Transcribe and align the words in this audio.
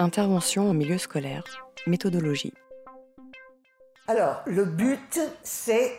Intervention 0.00 0.70
en 0.70 0.72
milieu 0.72 0.96
scolaire, 0.96 1.44
méthodologie. 1.86 2.54
Alors, 4.08 4.40
le 4.46 4.64
but, 4.64 5.20
c'est 5.42 5.92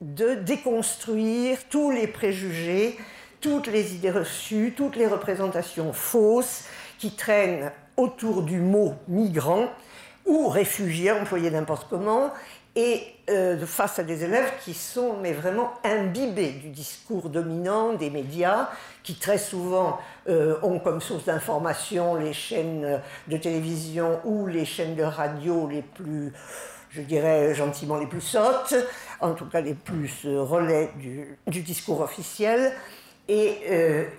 de 0.00 0.34
déconstruire 0.34 1.58
tous 1.68 1.90
les 1.90 2.06
préjugés, 2.06 2.96
toutes 3.40 3.66
les 3.66 3.96
idées 3.96 4.12
reçues, 4.12 4.74
toutes 4.76 4.94
les 4.94 5.08
représentations 5.08 5.92
fausses 5.92 6.66
qui 7.00 7.16
traînent 7.16 7.72
autour 7.96 8.44
du 8.44 8.60
mot 8.60 8.94
migrant 9.08 9.68
ou 10.24 10.46
réfugié, 10.46 11.10
employé 11.10 11.50
n'importe 11.50 11.88
comment, 11.90 12.32
et 12.74 13.02
euh, 13.28 13.66
face 13.66 13.98
à 13.98 14.02
des 14.02 14.24
élèves 14.24 14.50
qui 14.64 14.72
sont 14.72 15.16
mais 15.20 15.32
vraiment 15.32 15.74
imbibés 15.84 16.52
du 16.52 16.70
discours 16.70 17.28
dominant 17.28 17.92
des 17.92 18.08
médias, 18.08 18.70
qui 19.02 19.14
très 19.14 19.38
souvent 19.38 19.98
euh, 20.28 20.56
ont 20.62 20.78
comme 20.78 21.00
source 21.00 21.24
d'information 21.24 22.14
les 22.14 22.32
chaînes 22.32 23.00
de 23.28 23.36
télévision 23.36 24.20
ou 24.24 24.46
les 24.46 24.64
chaînes 24.64 24.94
de 24.94 25.02
radio 25.02 25.68
les 25.68 25.82
plus, 25.82 26.32
je 26.90 27.02
dirais 27.02 27.54
gentiment 27.54 27.98
les 27.98 28.06
plus 28.06 28.22
sottes, 28.22 28.74
en 29.20 29.34
tout 29.34 29.46
cas 29.46 29.60
les 29.60 29.74
plus 29.74 30.24
euh, 30.24 30.40
relais 30.40 30.90
du, 30.96 31.38
du, 31.46 31.60
discours 31.60 32.00
officiel. 32.00 32.72
Et 33.28 33.62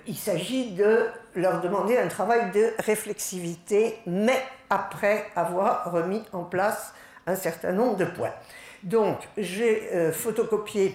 il 0.06 0.16
s'agit 0.16 0.72
de 0.72 1.00
leur 1.36 1.60
demander 1.60 1.98
un 1.98 2.08
travail 2.08 2.50
de 2.52 2.72
réflexivité, 2.78 3.98
mais 4.06 4.42
après 4.70 5.26
avoir 5.36 5.92
remis 5.92 6.22
en 6.32 6.42
place 6.42 6.94
un 7.26 7.36
certain 7.36 7.72
nombre 7.72 7.96
de 7.96 8.04
points. 8.04 8.34
Donc, 8.82 9.18
j'ai 9.38 9.88
euh, 9.92 10.12
photocopié 10.12 10.94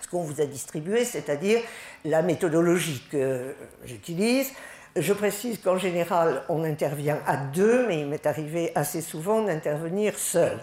ce 0.00 0.08
qu'on 0.08 0.22
vous 0.22 0.40
a 0.40 0.46
distribué, 0.46 1.04
c'est-à-dire 1.04 1.60
la 2.04 2.22
méthodologie 2.22 3.02
que 3.10 3.54
j'utilise. 3.84 4.52
Je 4.96 5.12
précise 5.12 5.58
qu'en 5.60 5.78
général, 5.78 6.42
on 6.48 6.64
intervient 6.64 7.18
à 7.26 7.36
deux, 7.36 7.86
mais 7.86 8.00
il 8.00 8.06
m'est 8.06 8.26
arrivé 8.26 8.72
assez 8.74 9.00
souvent 9.00 9.42
d'intervenir 9.42 10.18
seul. 10.18 10.58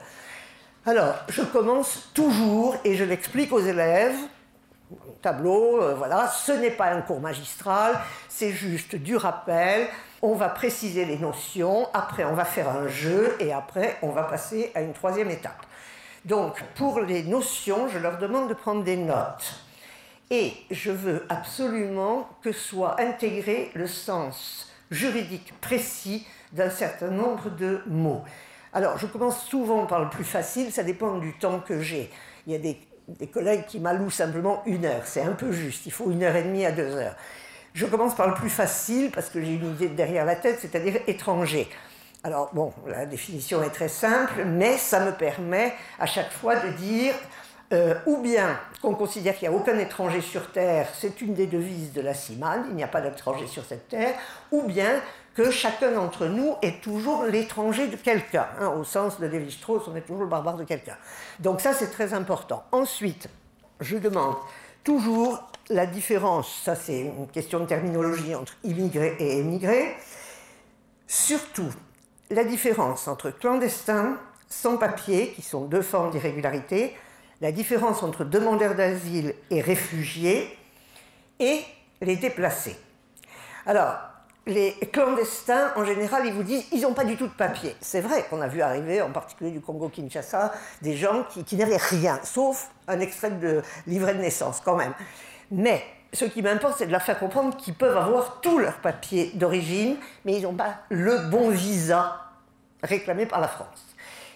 Alors, 0.85 1.16
je 1.29 1.41
commence 1.44 2.09
toujours, 2.13 2.75
et 2.83 2.95
je 2.95 3.03
l'explique 3.03 3.53
aux 3.53 3.61
élèves, 3.61 4.16
tableau, 5.21 5.81
euh, 5.81 5.95
voilà, 5.95 6.27
ce 6.27 6.51
n'est 6.51 6.71
pas 6.71 6.91
un 6.91 7.01
cours 7.01 7.19
magistral, 7.19 7.99
c'est 8.27 8.51
juste 8.51 8.95
du 8.95 9.15
rappel, 9.15 9.87
on 10.21 10.35
va 10.35 10.49
préciser 10.49 11.05
les 11.05 11.17
notions, 11.17 11.87
après 11.93 12.23
on 12.25 12.33
va 12.33 12.45
faire 12.45 12.69
un 12.69 12.87
jeu, 12.87 13.35
et 13.39 13.53
après 13.53 13.97
on 14.01 14.09
va 14.09 14.23
passer 14.23 14.71
à 14.75 14.81
une 14.81 14.93
troisième 14.93 15.29
étape. 15.29 15.65
Donc, 16.25 16.63
pour 16.75 17.01
les 17.01 17.23
notions, 17.23 17.89
je 17.89 17.99
leur 17.99 18.17
demande 18.17 18.47
de 18.47 18.53
prendre 18.53 18.83
des 18.83 18.95
notes. 18.95 19.59
Et 20.29 20.53
je 20.71 20.89
veux 20.89 21.25
absolument 21.27 22.29
que 22.41 22.53
soit 22.53 22.99
intégré 23.01 23.71
le 23.73 23.87
sens 23.87 24.71
juridique 24.89 25.53
précis 25.59 26.25
d'un 26.53 26.69
certain 26.69 27.09
nombre 27.09 27.49
de 27.49 27.81
mots. 27.87 28.23
Alors, 28.71 28.97
je 28.97 29.05
commence 29.05 29.45
souvent 29.45 29.85
par 29.85 29.99
le 29.99 30.09
plus 30.09 30.23
facile, 30.23 30.71
ça 30.71 30.83
dépend 30.83 31.17
du 31.17 31.33
temps 31.33 31.59
que 31.59 31.81
j'ai. 31.81 32.09
Il 32.47 32.53
y 32.53 32.55
a 32.55 32.59
des, 32.59 32.79
des 33.07 33.27
collègues 33.27 33.65
qui 33.65 33.79
m'allouent 33.79 34.09
simplement 34.09 34.63
une 34.65 34.85
heure, 34.85 35.03
c'est 35.05 35.21
un 35.21 35.33
peu 35.33 35.51
juste, 35.51 35.85
il 35.85 35.91
faut 35.91 36.11
une 36.11 36.23
heure 36.23 36.35
et 36.35 36.43
demie 36.43 36.65
à 36.65 36.71
deux 36.71 36.95
heures. 36.95 37.15
Je 37.73 37.85
commence 37.85 38.15
par 38.15 38.27
le 38.27 38.33
plus 38.35 38.49
facile 38.49 39.11
parce 39.11 39.29
que 39.29 39.41
j'ai 39.41 39.53
une 39.53 39.71
idée 39.71 39.89
derrière 39.89 40.25
la 40.25 40.35
tête, 40.35 40.59
c'est-à-dire 40.61 41.01
étranger. 41.07 41.67
Alors 42.23 42.51
bon, 42.53 42.71
la 42.87 43.05
définition 43.05 43.61
est 43.63 43.71
très 43.71 43.89
simple, 43.89 44.45
mais 44.45 44.77
ça 44.77 45.03
me 45.03 45.11
permet 45.11 45.73
à 45.99 46.05
chaque 46.05 46.31
fois 46.31 46.55
de 46.55 46.69
dire 46.69 47.13
euh, 47.73 47.95
ou 48.05 48.17
bien 48.17 48.59
qu'on 48.81 48.93
considère 48.93 49.35
qu'il 49.35 49.49
n'y 49.49 49.55
a 49.55 49.57
aucun 49.57 49.77
étranger 49.79 50.21
sur 50.21 50.51
Terre, 50.51 50.88
c'est 50.93 51.21
une 51.21 51.33
des 51.33 51.47
devises 51.47 51.91
de 51.91 52.01
la 52.01 52.13
CIMAN, 52.13 52.65
il 52.69 52.75
n'y 52.75 52.83
a 52.83 52.88
pas 52.88 53.01
d'étranger 53.01 53.47
sur 53.47 53.65
cette 53.65 53.88
Terre, 53.88 54.13
ou 54.51 54.61
bien 54.63 55.01
que 55.35 55.49
chacun 55.49 55.91
d'entre 55.91 56.27
nous 56.27 56.55
est 56.61 56.81
toujours 56.81 57.23
l'étranger 57.23 57.87
de 57.87 57.95
quelqu'un. 57.95 58.47
Hein, 58.59 58.69
au 58.69 58.83
sens 58.83 59.19
de 59.19 59.25
Lévi-Strauss, 59.25 59.83
on 59.87 59.95
est 59.95 60.01
toujours 60.01 60.23
le 60.23 60.27
barbare 60.29 60.57
de 60.57 60.63
quelqu'un. 60.63 60.97
Donc 61.39 61.61
ça, 61.61 61.73
c'est 61.73 61.89
très 61.89 62.13
important. 62.13 62.63
Ensuite, 62.71 63.29
je 63.79 63.97
demande 63.97 64.35
toujours 64.83 65.41
la 65.69 65.85
différence, 65.85 66.61
ça 66.63 66.75
c'est 66.75 66.99
une 66.99 67.27
question 67.27 67.59
de 67.59 67.66
terminologie 67.66 68.35
entre 68.35 68.53
immigré 68.63 69.16
et 69.19 69.39
émigré, 69.39 69.95
surtout 71.07 71.72
la 72.29 72.43
différence 72.43 73.07
entre 73.07 73.31
clandestin, 73.31 74.17
sans 74.49 74.77
papier, 74.77 75.31
qui 75.31 75.41
sont 75.41 75.66
deux 75.66 75.81
formes 75.81 76.11
d'irrégularité, 76.11 76.95
la 77.41 77.51
différence 77.51 78.03
entre 78.03 78.23
demandeurs 78.23 78.75
d'asile 78.75 79.35
et 79.49 79.61
réfugiés, 79.61 80.57
et 81.39 81.61
les 82.01 82.16
déplacés. 82.16 82.75
Alors, 83.66 83.95
les 84.45 84.73
clandestins, 84.91 85.71
en 85.75 85.85
général, 85.85 86.25
ils 86.25 86.33
vous 86.33 86.43
disent 86.43 86.65
ils 86.71 86.81
n'ont 86.81 86.93
pas 86.93 87.05
du 87.05 87.15
tout 87.15 87.27
de 87.27 87.33
papier. 87.33 87.75
C'est 87.79 88.01
vrai 88.01 88.25
qu'on 88.29 88.41
a 88.41 88.47
vu 88.47 88.61
arriver, 88.61 89.01
en 89.01 89.11
particulier 89.11 89.51
du 89.51 89.61
Congo-Kinshasa, 89.61 90.53
des 90.81 90.95
gens 90.95 91.23
qui, 91.29 91.43
qui 91.43 91.55
n'avaient 91.55 91.77
rien, 91.77 92.19
sauf 92.23 92.69
un 92.87 92.99
extrait 92.99 93.31
de 93.31 93.61
livret 93.87 94.15
de 94.15 94.19
naissance, 94.21 94.61
quand 94.63 94.75
même. 94.75 94.93
Mais 95.51 95.83
ce 96.11 96.25
qui 96.25 96.41
m'importe, 96.41 96.77
c'est 96.77 96.87
de 96.87 96.91
leur 96.91 97.01
faire 97.01 97.19
comprendre 97.19 97.55
qu'ils 97.57 97.73
peuvent 97.73 97.97
avoir 97.97 98.41
tous 98.41 98.59
leurs 98.59 98.77
papiers 98.77 99.31
d'origine, 99.35 99.95
mais 100.25 100.33
ils 100.33 100.43
n'ont 100.43 100.53
pas 100.53 100.79
le 100.89 101.17
bon 101.29 101.49
visa 101.49 102.19
réclamé 102.83 103.25
par 103.25 103.39
la 103.39 103.47
France. 103.47 103.95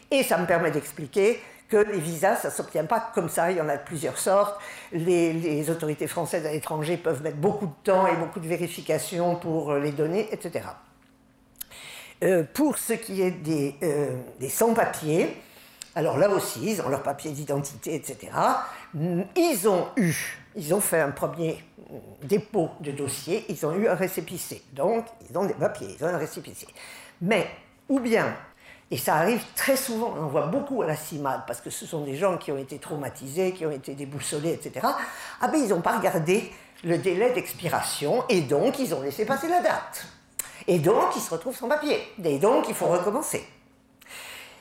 Et 0.10 0.24
ça 0.24 0.38
me 0.38 0.46
permet 0.46 0.72
d'expliquer 0.72 1.42
que 1.68 1.78
les 1.78 2.00
visas, 2.00 2.38
ça 2.38 2.48
ne 2.50 2.54
s'obtient 2.54 2.86
pas 2.86 3.12
comme 3.14 3.30
ça, 3.30 3.52
il 3.52 3.58
y 3.58 3.62
en 3.62 3.70
a 3.70 3.78
de 3.78 3.84
plusieurs 3.84 4.18
sortes. 4.18 4.60
Les, 4.92 5.70
autorités 5.70 6.08
françaises 6.08 6.46
à 6.46 6.52
l'étranger 6.52 6.98
peuvent 6.98 7.22
mettre 7.22 7.38
beaucoup 7.38 7.66
de 7.68 7.74
temps 7.84 8.08
et 8.08 8.16
beaucoup 8.16 8.40
de 8.40 8.48
vérifications 8.48 9.36
pour 9.36 9.74
les 9.76 9.92
donner, 9.92 10.28
etc. 10.32 10.66
Euh, 12.24 12.44
pour 12.54 12.78
ce 12.78 12.94
qui 12.94 13.22
est 13.22 13.32
des, 13.32 13.76
euh, 13.84 14.16
des 14.40 14.50
sans-papiers, 14.50 15.38
alors 15.98 16.18
là 16.18 16.30
aussi, 16.30 16.60
ils 16.64 16.82
ont 16.82 16.90
leur 16.90 17.02
papier 17.02 17.32
d'identité, 17.32 17.96
etc. 17.96 18.32
Ils 19.36 19.68
ont 19.68 19.88
eu, 19.98 20.14
ils 20.56 20.74
ont 20.76 20.80
fait 20.80 21.02
un 21.02 21.10
premier 21.10 21.64
dépôt 22.22 22.70
de 22.82 22.92
dossier, 22.92 23.46
ils 23.50 23.66
ont 23.66 23.76
eu 23.76 23.88
un 23.88 23.96
récépissé. 23.96 24.62
Donc, 24.74 25.06
ils 25.28 25.36
ont 25.36 25.46
des 25.46 25.56
papiers, 25.56 25.96
ils 25.98 26.06
ont 26.06 26.08
un 26.08 26.18
récépissé. 26.18 26.68
Mais, 27.22 27.48
ou 27.90 28.00
bien, 28.00 28.36
et 28.90 28.98
ça 28.98 29.16
arrive 29.16 29.44
très 29.56 29.76
souvent, 29.76 30.14
on 30.18 30.24
en 30.24 30.28
voit 30.28 30.48
beaucoup 30.48 30.82
à 30.82 30.88
la 30.88 30.96
CIMAD, 30.96 31.42
parce 31.46 31.62
que 31.62 31.70
ce 31.70 31.86
sont 31.86 32.02
des 32.02 32.16
gens 32.16 32.38
qui 32.38 32.52
ont 32.52 32.58
été 32.58 32.80
traumatisés, 32.80 33.52
qui 33.52 33.66
ont 33.66 33.72
été 33.72 33.96
déboussolés, 33.96 34.54
etc. 34.54 34.88
Ah 35.42 35.48
ben, 35.48 35.60
ils 35.62 35.70
n'ont 35.70 35.82
pas 35.82 35.98
regardé 35.98 36.52
le 36.84 36.98
délai 36.98 37.32
d'expiration, 37.32 38.24
et 38.30 38.42
donc 38.42 38.80
ils 38.80 38.94
ont 38.94 39.02
laissé 39.02 39.26
passer 39.26 39.50
la 39.50 39.62
date. 39.62 40.08
Et 40.68 40.80
donc, 40.80 41.16
ils 41.16 41.22
se 41.22 41.30
retrouvent 41.30 41.56
sans 41.56 41.70
papier. 41.70 41.98
Et 42.24 42.40
donc, 42.40 42.66
il 42.68 42.76
faut 42.76 42.88
recommencer. 42.88 43.46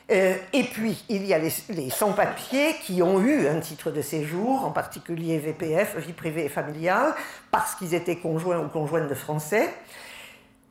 Euh, 0.09 0.35
et 0.53 0.63
puis, 0.63 1.03
il 1.09 1.25
y 1.25 1.33
a 1.33 1.37
les, 1.37 1.89
sans-papiers 1.89 2.75
qui 2.81 3.01
ont 3.01 3.19
eu 3.19 3.47
un 3.47 3.59
titre 3.59 3.91
de 3.91 4.01
séjour, 4.01 4.63
en 4.65 4.71
particulier 4.71 5.37
VPF, 5.37 5.97
vie 5.97 6.13
privée 6.13 6.45
et 6.45 6.49
familiale, 6.49 7.13
parce 7.51 7.75
qu'ils 7.75 7.93
étaient 7.93 8.15
conjoints 8.15 8.59
ou 8.59 8.69
conjointes 8.69 9.09
de 9.09 9.15
Français, 9.15 9.69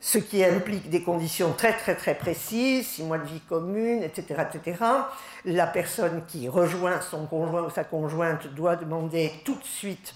ce 0.00 0.18
qui 0.18 0.44
implique 0.44 0.90
des 0.90 1.02
conditions 1.02 1.52
très 1.52 1.72
très 1.72 1.94
très 1.94 2.14
précises, 2.14 2.86
six 2.86 3.02
mois 3.02 3.18
de 3.18 3.24
vie 3.24 3.40
commune, 3.40 4.02
etc., 4.02 4.44
etc. 4.52 4.84
La 5.44 5.66
personne 5.66 6.24
qui 6.26 6.48
rejoint 6.48 7.00
son 7.00 7.26
conjoint 7.26 7.62
ou 7.62 7.70
sa 7.70 7.84
conjointe 7.84 8.46
doit 8.48 8.76
demander 8.76 9.32
tout 9.44 9.54
de 9.54 9.64
suite 9.64 10.14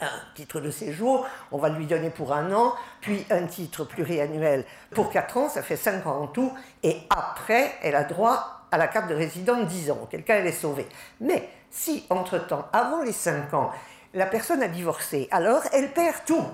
un 0.00 0.34
titre 0.34 0.60
de 0.60 0.70
séjour, 0.70 1.26
on 1.52 1.58
va 1.58 1.68
lui 1.68 1.86
donner 1.86 2.10
pour 2.10 2.32
un 2.32 2.52
an, 2.52 2.74
puis 3.00 3.26
un 3.30 3.44
titre 3.46 3.84
pluriannuel 3.84 4.64
pour 4.92 5.10
quatre 5.10 5.36
ans, 5.36 5.48
ça 5.48 5.62
fait 5.62 5.76
cinq 5.76 6.06
ans 6.06 6.22
en 6.22 6.26
tout, 6.26 6.52
et 6.82 6.96
après, 7.10 7.72
elle 7.82 7.94
a 7.94 8.04
droit 8.04 8.66
à 8.70 8.78
la 8.78 8.86
carte 8.86 9.10
de 9.10 9.14
résident 9.14 9.58
de 9.58 9.64
10 9.64 9.90
ans, 9.90 9.98
auquel 10.02 10.24
cas 10.24 10.36
elle 10.36 10.46
est 10.46 10.52
sauvée. 10.52 10.88
Mais 11.20 11.48
si, 11.70 12.06
entre-temps, 12.08 12.66
avant 12.72 13.02
les 13.02 13.12
cinq 13.12 13.52
ans, 13.52 13.72
la 14.14 14.26
personne 14.26 14.62
a 14.62 14.68
divorcé, 14.68 15.28
alors 15.30 15.62
elle 15.72 15.92
perd 15.92 16.24
tout. 16.24 16.44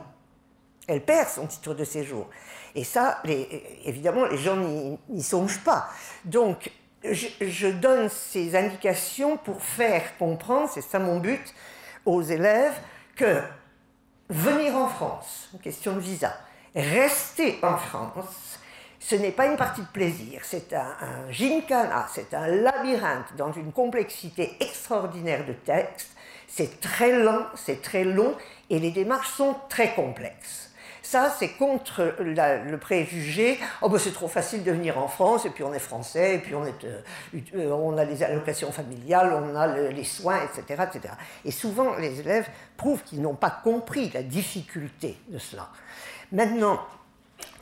Elle 0.87 1.05
perd 1.05 1.29
son 1.29 1.47
titre 1.47 1.75
de 1.75 1.85
séjour. 1.85 2.29
Et 2.75 2.85
ça, 2.85 3.23
évidemment, 3.85 4.27
les 4.27 4.39
gens 4.39 4.57
n'y 4.57 5.23
songent 5.23 5.61
pas. 5.65 5.89
Donc, 6.25 6.71
je, 7.13 7.69
donne 7.69 8.09
ces 8.09 8.57
indications 8.57 9.37
pour 9.37 9.63
faire 9.63 10.17
comprendre, 10.19 10.69
c'est 10.73 10.83
ça 10.83 10.99
mon 10.99 11.19
but, 11.19 11.55
aux 12.05 12.23
élèves, 12.23 12.79
que 13.15 13.41
venir 14.29 14.77
en 14.77 14.89
France, 14.89 15.51
question 15.63 15.95
de 15.95 16.01
visa, 16.01 16.35
rester 16.75 17.59
en 17.63 17.77
France, 17.77 18.59
ce 18.99 19.15
n'est 19.15 19.31
pas 19.31 19.47
une 19.47 19.57
partie 19.57 19.83
de 19.83 19.87
plaisir, 19.87 20.41
c'est 20.43 20.73
un, 20.73 20.97
un 21.01 22.07
c'est 22.13 22.35
un 22.35 22.47
labyrinthe 22.49 23.37
dans 23.37 23.53
une 23.53 23.73
complexité 23.73 24.57
extraordinaire 24.61 25.47
de 25.47 25.53
textes, 25.53 26.11
c'est 26.49 26.81
très 26.81 27.13
lent, 27.23 27.47
c'est 27.55 27.83
très 27.83 28.05
long, 28.05 28.35
et 28.71 28.79
les 28.79 28.91
démarches 28.91 29.31
sont 29.31 29.55
très 29.69 29.95
complexes. 29.95 30.73
Ça, 31.07 31.33
c'est 31.39 31.51
contre 31.51 32.17
le 32.19 32.77
préjugé. 32.79 33.61
Oh, 33.81 33.89
ben, 33.89 33.97
c'est 33.97 34.13
trop 34.13 34.27
facile 34.27 34.65
de 34.65 34.73
venir 34.73 34.99
en 34.99 35.07
France, 35.07 35.47
et 35.47 35.51
puis 35.51 35.63
on 35.63 35.73
est 35.73 35.79
français, 35.79 36.35
et 36.35 36.39
puis 36.39 36.57
on, 36.57 36.65
euh, 36.65 37.01
euh, 37.55 37.97
a 37.97 38.05
les 38.05 38.25
allocations 38.25 38.73
familiales, 38.73 39.33
on 39.33 39.55
a 39.55 39.69
les 39.69 40.03
soins, 40.03 40.41
etc., 40.43 40.83
etc. 40.83 41.15
Et 41.45 41.53
souvent, 41.53 41.95
les 41.95 42.19
élèves 42.19 42.49
prouvent 42.77 43.05
qu'ils 43.05 43.23
n'ont 43.23 43.37
pas 43.37 43.51
compris 43.51 44.11
la 44.13 44.25
difficulté 44.25 45.17
de 45.29 45.39
cela. 45.39 45.69
Maintenant, 46.33 46.81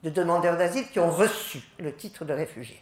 de 0.04 0.10
demandeurs 0.10 0.58
d'asile 0.58 0.90
qui 0.90 1.00
ont 1.00 1.12
reçu 1.12 1.62
le 1.80 1.94
titre 1.94 2.26
de 2.26 2.34
réfugié. 2.34 2.82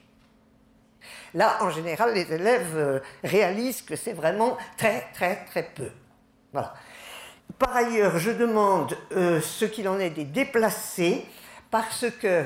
Là, 1.33 1.57
en 1.61 1.69
général, 1.69 2.13
les 2.13 2.31
élèves 2.31 2.75
euh, 2.75 2.99
réalisent 3.23 3.81
que 3.81 3.95
c'est 3.95 4.13
vraiment 4.13 4.57
très, 4.77 5.07
très, 5.13 5.43
très 5.45 5.63
peu. 5.63 5.89
Voilà. 6.51 6.73
Par 7.59 7.75
ailleurs, 7.75 8.17
je 8.17 8.31
demande 8.31 8.97
ce 9.11 9.65
qu'il 9.65 9.87
en 9.87 9.99
est 9.99 10.09
des 10.09 10.25
déplacés, 10.25 11.25
parce 11.71 12.05
que 12.21 12.45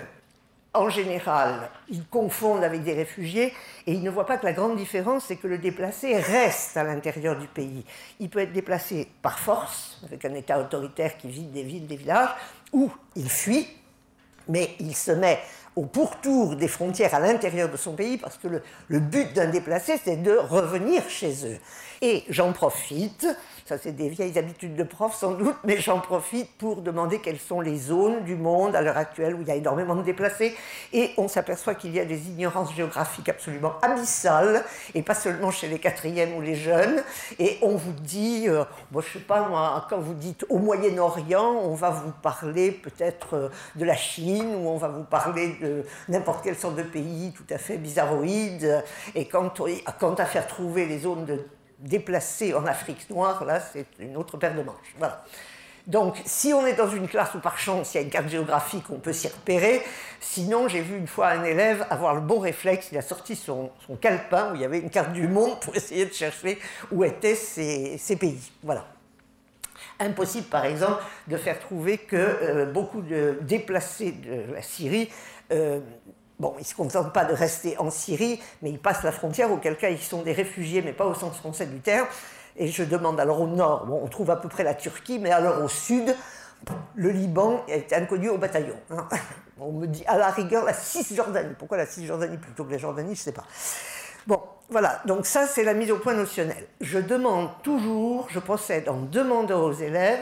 en 0.74 0.90
général, 0.90 1.72
ils 1.90 2.06
confondent 2.06 2.64
avec 2.64 2.84
des 2.84 2.94
réfugiés 2.94 3.52
et 3.88 3.94
ils 3.94 4.04
ne 4.04 4.12
voient 4.12 4.28
pas 4.28 4.38
que 4.38 4.46
la 4.46 4.54
grande 4.54 4.76
différence, 4.78 5.26
c'est 5.26 5.38
que 5.38 5.48
le 5.48 5.58
déplacé 5.58 6.16
reste 6.18 6.78
à 6.78 6.84
l'intérieur 6.84 7.36
du 7.36 7.48
pays. 7.48 7.84
Il 8.20 8.30
peut 8.30 8.40
être 8.40 8.54
déplacé 8.54 9.08
par 9.24 9.40
force, 9.40 10.00
avec 10.06 10.24
un 10.26 10.36
État 10.36 10.60
autoritaire 10.60 11.18
qui 11.18 11.30
vide 11.30 11.52
des 11.52 11.64
villes, 11.64 11.88
des 11.88 11.96
villages, 11.96 12.30
ou 12.72 12.92
il 13.16 13.30
fuit, 13.30 13.68
mais 14.48 14.76
il 14.80 14.96
se 14.96 15.12
met 15.12 15.40
au 15.78 15.86
pourtour 15.86 16.56
des 16.56 16.68
frontières 16.68 17.14
à 17.14 17.20
l'intérieur 17.20 17.70
de 17.70 17.78
son 17.78 17.94
pays, 17.94 18.18
parce 18.18 18.38
que 18.38 18.48
le, 18.90 19.00
but 19.00 19.32
d'un 19.34 19.48
déplacé, 19.48 20.00
c'est 20.04 20.22
de 20.22 20.36
revenir 20.36 21.08
chez 21.08 21.46
eux. 21.46 21.58
Et 22.02 22.24
j'en 22.30 22.52
profite 22.52 23.28
ça, 23.68 23.78
c'est 23.78 23.92
des 23.92 24.08
vieilles 24.08 24.38
habitudes 24.40 24.78
de 24.78 24.84
prof 24.84 25.14
sans 25.14 25.34
doute, 25.34 25.58
mais 25.66 25.76
j'en 25.76 26.00
profite 26.00 26.50
pour 26.58 26.82
demander 26.82 27.20
quelles 27.20 27.38
sont 27.38 27.60
les 27.60 27.76
zones 27.76 28.24
du 28.24 28.38
monde 28.38 28.74
à 28.78 28.82
l'heure 28.82 28.96
actuelle 28.96 29.36
où 29.36 29.42
il 29.42 29.48
y 29.50 29.52
a 29.52 29.56
énormément 29.56 29.94
de 29.94 30.04
déplacés. 30.04 30.56
Et 30.94 31.12
on 31.18 31.28
s'aperçoit 31.28 31.76
qu'il 31.76 31.94
y 31.94 32.00
a 32.00 32.06
des 32.06 32.30
ignorances 32.30 32.74
géographiques 32.74 33.28
absolument 33.28 33.74
abyssales, 33.82 34.64
et 34.96 35.02
pas 35.02 35.16
seulement 35.16 35.52
chez 35.52 35.68
les 35.68 35.80
quatrièmes 35.80 36.34
ou 36.38 36.42
les 36.42 36.56
jeunes. 36.56 37.04
Et 37.40 37.58
on 37.62 37.76
vous 37.76 37.92
dit, 37.92 38.46
euh, 38.48 38.64
moi, 38.90 39.04
je 39.06 39.20
sais 39.20 39.26
pas 39.26 39.50
moi, 39.50 39.86
quand 39.90 40.00
vous 40.00 40.14
dites 40.14 40.46
au 40.48 40.60
Moyen-Orient, 40.60 41.60
on 41.66 41.74
va 41.74 41.90
vous 41.90 42.14
parler 42.22 42.72
peut-être 42.72 43.34
euh, 43.34 43.50
de 43.76 43.84
la 43.84 43.98
Chine, 43.98 44.48
ou 44.62 44.70
on 44.70 44.78
va 44.78 44.88
vous 44.88 45.04
parler 45.04 45.58
de 45.62 45.67
n'importe 46.10 46.44
quelle 46.44 46.58
sorte 46.58 46.76
de 46.76 46.84
pays 46.84 47.34
tout 47.36 47.54
à 47.54 47.58
fait 47.58 47.78
bizarroïde. 47.78 48.84
Et 49.16 49.28
quand, 49.28 49.62
quant 50.00 50.14
à 50.16 50.26
faire 50.26 50.48
trouver 50.48 50.86
les 50.86 51.00
zones 51.00 51.26
de 51.26 51.46
déplacé 51.80 52.54
en 52.54 52.66
Afrique 52.66 53.10
noire, 53.10 53.46
là, 53.46 53.60
c'est 53.60 53.86
une 54.00 54.18
autre 54.18 54.38
paire 54.38 54.56
de 54.56 54.64
manches. 54.64 54.96
Voilà. 54.98 55.24
Donc, 55.88 56.18
si 56.26 56.52
on 56.52 56.66
est 56.66 56.74
dans 56.74 56.90
une 56.90 57.08
classe 57.08 57.34
où 57.34 57.40
par 57.40 57.58
chance 57.58 57.94
il 57.94 57.98
y 57.98 58.00
a 58.02 58.04
une 58.04 58.10
carte 58.10 58.28
géographique, 58.28 58.84
on 58.90 59.00
peut 59.00 59.14
s'y 59.14 59.30
repérer. 59.30 59.82
Sinon, 60.20 60.68
j'ai 60.68 60.82
vu 60.82 60.98
une 60.98 61.08
fois 61.08 61.30
un 61.30 61.46
élève 61.46 61.86
avoir 61.90 62.14
le 62.14 62.20
bon 62.20 62.40
réflexe, 62.40 62.90
il 62.92 62.98
a 62.98 63.02
sorti 63.02 63.38
son, 63.38 63.72
calepin 64.02 64.52
où 64.52 64.56
il 64.56 64.62
y 64.62 64.66
avait 64.66 64.80
une 64.80 64.90
carte 64.90 65.14
du 65.14 65.30
monde 65.30 65.58
pour 65.62 65.76
essayer 65.78 66.06
de 66.06 66.14
chercher 66.14 66.60
où 66.92 67.06
étaient 67.06 67.36
ces, 67.36 68.18
pays. 68.20 68.52
Voilà. 68.64 68.86
Impossible, 70.00 70.48
par 70.48 70.66
exemple, 70.66 71.02
de 71.28 71.38
faire 71.38 71.60
trouver 71.60 71.98
que 71.98 72.16
euh, 72.16 72.66
beaucoup 72.66 73.02
de 73.02 73.40
déplacés 73.42 74.12
de 74.12 74.54
la 74.54 74.62
Syrie 74.62 75.10
euh, 75.52 75.80
Bon, 76.40 76.54
ils 76.58 76.62
ne 76.62 76.66
se 76.66 76.76
contentent 76.76 77.14
pas 77.14 77.26
de 77.26 77.34
rester 77.34 77.80
en 77.80 77.90
Syrie, 77.90 78.40
mais 78.62 78.70
ils 78.70 78.78
passent 78.78 79.02
la 79.02 79.12
frontière, 79.12 79.52
auquel 79.52 79.76
cas 79.76 79.90
ils 79.90 79.98
sont 79.98 80.22
des 80.22 80.34
réfugiés, 80.34 80.84
mais 80.84 80.94
pas 80.94 81.08
au 81.08 81.16
sens 81.16 81.36
français 81.36 81.66
du 81.66 81.80
terme. 81.80 82.06
Et 82.58 82.68
je 82.68 82.84
demande 82.84 83.20
alors 83.20 83.42
au 83.42 83.48
nord, 83.48 83.88
on 83.92 84.08
trouve 84.08 84.30
à 84.30 84.36
peu 84.36 84.48
près 84.48 84.64
la 84.64 84.76
Turquie, 84.76 85.18
mais 85.18 85.32
alors 85.32 85.64
au 85.64 85.68
sud, 85.68 86.16
le 86.96 87.10
Liban 87.10 87.64
est 87.68 87.92
inconnu 87.92 88.30
au 88.30 88.38
bataillon. 88.38 88.76
Hein. 88.92 89.08
On 89.60 89.72
me 89.72 89.88
dit 89.88 90.04
à 90.06 90.20
la 90.20 90.30
rigueur 90.30 90.66
la 90.66 90.74
Cisjordanie. 90.74 91.56
Pourquoi 91.58 91.78
la 91.78 91.88
Cisjordanie 91.88 92.38
plutôt 92.38 92.64
que 92.64 92.72
la 92.72 92.78
Jordanie 92.78 93.16
Je 93.16 93.22
ne 93.22 93.24
sais 93.24 93.32
pas. 93.32 93.46
Bon, 94.28 94.42
voilà, 94.70 95.02
donc 95.06 95.26
ça 95.26 95.48
c'est 95.48 95.64
la 95.64 95.74
mise 95.74 95.90
au 95.92 95.98
point 95.98 96.14
notionnelle. 96.14 96.68
Je 96.82 97.00
demande 97.00 97.50
toujours, 97.64 98.28
je 98.30 98.40
procède 98.40 98.90
en 98.90 99.00
demandant 99.00 99.64
aux 99.64 99.74
élèves 99.74 100.20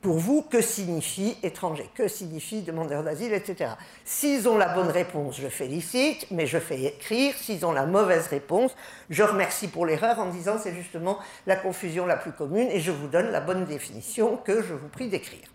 pour 0.00 0.18
vous, 0.18 0.42
que 0.42 0.60
signifie 0.60 1.36
étranger 1.42 1.90
Que 1.92 2.06
signifie 2.06 2.62
demandeur 2.62 3.02
d'asile, 3.02 3.32
etc. 3.32 3.72
S'ils 4.04 4.48
ont 4.48 4.56
la 4.56 4.68
bonne 4.68 4.90
réponse, 4.90 5.40
je 5.40 5.48
félicite, 5.48 6.28
mais 6.30 6.46
je 6.46 6.58
fais 6.58 6.80
écrire. 6.84 7.34
S'ils 7.34 7.66
ont 7.66 7.72
la 7.72 7.84
mauvaise 7.84 8.28
réponse, 8.28 8.76
je 9.10 9.24
remercie 9.24 9.66
pour 9.66 9.86
l'erreur 9.86 10.20
en 10.20 10.26
disant 10.26 10.56
c'est 10.62 10.74
justement 10.74 11.18
la 11.48 11.56
confusion 11.56 12.06
la 12.06 12.16
plus 12.16 12.30
commune 12.30 12.68
et 12.70 12.78
je 12.78 12.92
vous 12.92 13.08
donne 13.08 13.32
la 13.32 13.40
bonne 13.40 13.64
définition 13.64 14.36
que 14.36 14.62
je 14.62 14.74
vous 14.74 14.88
prie 14.88 15.08
d'écrire. 15.08 15.48